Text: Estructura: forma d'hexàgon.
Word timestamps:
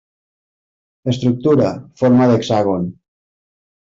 Estructura: 1.11 1.67
forma 2.03 2.29
d'hexàgon. 2.31 2.89